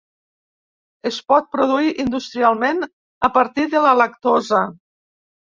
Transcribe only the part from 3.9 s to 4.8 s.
lactosa.